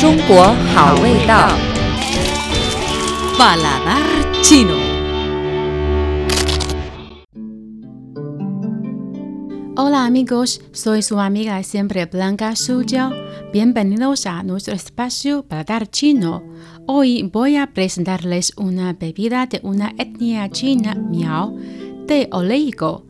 [0.00, 0.42] 中国
[0.74, 1.48] 好味道。
[3.38, 4.02] Paladar
[4.42, 4.76] chino.
[9.74, 13.10] Hola amigos, soy su amiga siempre Blanca Suyao.
[13.52, 16.42] Bienvenidos a nuestro espacio Paladar Chino.
[16.86, 21.56] Hoy voy a presentarles una bebida de una etnia china miao,
[22.06, 23.06] té oleico.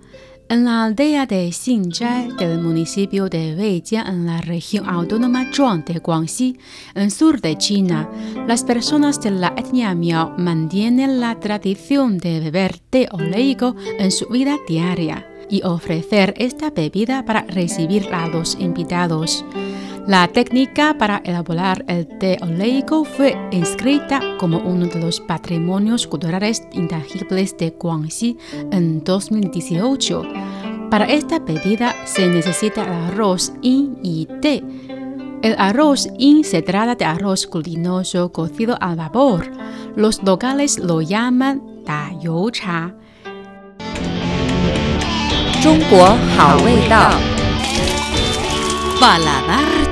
[0.49, 5.99] En la aldea de Xinzhai del municipio de Weijiang en la región autónoma Zhuang de
[5.99, 6.57] Guangxi,
[6.95, 8.09] en sur de China,
[8.47, 14.25] las personas de la etnia Miao mantienen la tradición de beber té oleico en su
[14.27, 19.43] vida diaria y ofrecer esta bebida para recibir a los invitados.
[20.06, 26.62] La técnica para elaborar el té oleico fue inscrita como uno de los patrimonios culturales
[26.72, 28.36] intangibles de Guangxi
[28.72, 30.22] en 2018.
[30.90, 34.62] Para esta bebida se necesita el arroz yin y té.
[35.42, 39.50] El arroz yin se trata de arroz glutinoso cocido al vapor.
[39.96, 42.94] Los locales lo llaman da you cha.
[45.62, 46.04] 中国
[46.36, 47.08] 好味道。
[49.00, 49.85] Paladar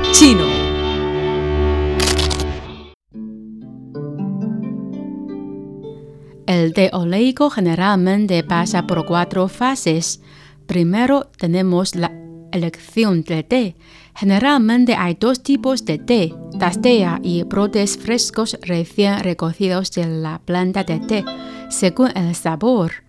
[6.47, 10.21] El té oleico generalmente pasa por cuatro fases.
[10.67, 12.13] Primero tenemos la
[12.53, 13.75] elección del té.
[14.15, 20.85] Generalmente hay dos tipos de té, tastea y brotes frescos recién recogidos de la planta
[20.85, 21.25] de té,
[21.69, 23.03] según el sabor.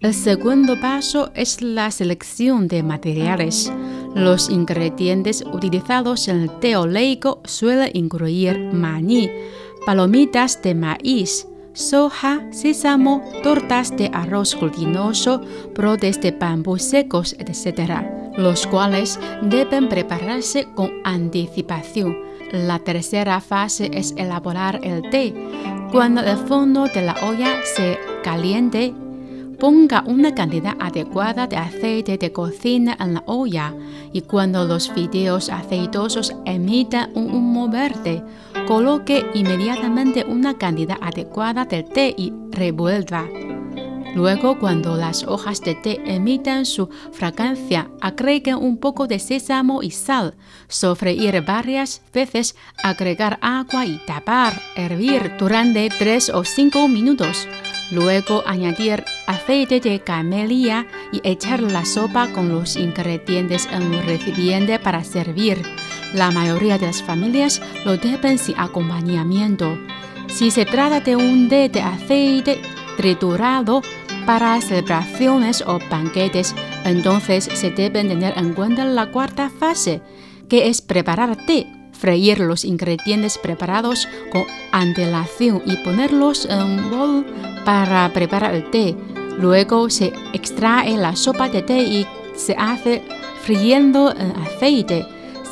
[0.00, 3.70] El segundo paso es la selección de materiales.
[4.16, 9.30] Los ingredientes utilizados en el té oleico suelen incluir maní,
[9.84, 15.42] palomitas de maíz, soja, sésamo, tortas de arroz glutinoso,
[15.74, 17.92] brotes de bambú secos, etc.,
[18.38, 22.16] los cuales deben prepararse con anticipación.
[22.52, 25.34] La tercera fase es elaborar el té.
[25.92, 28.94] Cuando el fondo de la olla se caliente,
[29.58, 33.74] Ponga una cantidad adecuada de aceite de cocina en la olla
[34.12, 38.22] y cuando los fideos aceitosos emitan un humo verde,
[38.66, 43.24] coloque inmediatamente una cantidad adecuada del té y revuelva.
[44.16, 49.90] Luego, cuando las hojas de té emitan su fragancia, agreguen un poco de sésamo y
[49.90, 50.36] sal,
[50.68, 57.46] sofreír varias veces, agregar agua y tapar, hervir durante 3 o 5 minutos.
[57.90, 64.78] Luego añadir aceite de camelía y echar la sopa con los ingredientes en un recipiente
[64.78, 65.60] para servir.
[66.14, 69.76] La mayoría de las familias lo deben sin acompañamiento.
[70.28, 72.62] Si se trata de un té de aceite
[72.96, 73.82] triturado
[74.26, 76.54] para celebraciones o banquetes,
[76.84, 80.02] entonces se deben tener en cuenta la cuarta fase,
[80.48, 81.66] que es preparar té
[81.96, 87.26] freír los ingredientes preparados con antelación y ponerlos en un bol
[87.64, 88.94] para preparar el té.
[89.38, 93.02] Luego se extrae la sopa de té y se hace
[93.42, 95.06] friendo en aceite.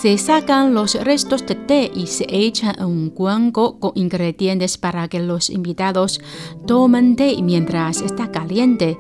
[0.05, 5.09] Se sacan los restos de té y se echan en un cuenco con ingredientes para
[5.09, 6.21] que los invitados
[6.67, 8.99] tomen té mientras está caliente.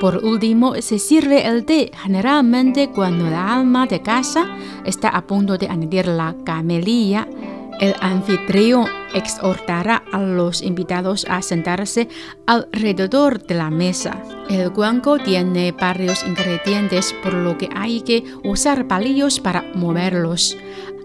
[0.00, 4.48] Por último, se sirve el té generalmente cuando la alma de casa
[4.84, 7.28] está a punto de añadir la camelía.
[7.80, 12.08] El anfitrión exhortará a los invitados a sentarse
[12.46, 14.22] alrededor de la mesa.
[14.50, 20.58] El cuenco tiene varios ingredientes, por lo que hay que usar palillos para moverlos.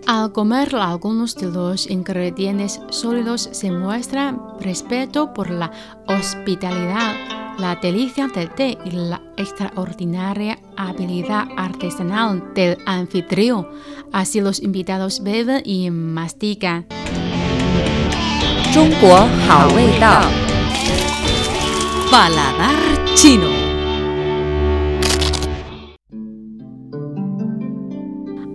[0.05, 5.71] Al comer algunos de los ingredientes sólidos se muestra respeto por la
[6.07, 7.15] hospitalidad,
[7.57, 13.67] la delicia del té y la extraordinaria habilidad artesanal del anfitrión.
[14.11, 16.85] Así los invitados beben y mastican.
[22.11, 22.75] Paladar
[23.15, 23.64] chino.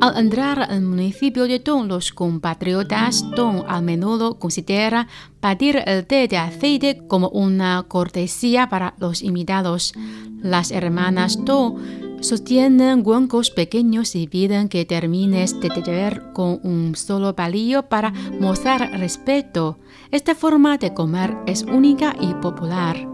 [0.01, 5.09] Al entrar al municipio de Dong, los compatriotas Dong a menudo consideran
[5.41, 9.93] partir el té de aceite como una cortesía para los invitados.
[10.41, 11.77] Las hermanas Dong
[12.23, 18.11] sostienen cuencos pequeños y piden que termines de beber con un solo palillo para
[18.41, 19.79] mostrar respeto.
[20.11, 23.10] Esta forma de comer es única y popular.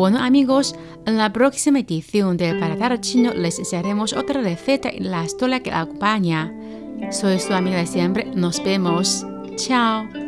[0.00, 0.74] Bueno amigos,
[1.04, 5.68] en la próxima edición del Paladar Chino les enseñaremos otra receta y la historia que
[5.68, 6.50] la acompaña.
[7.10, 9.26] Soy su amiga de siempre, nos vemos.
[9.56, 10.19] Chao.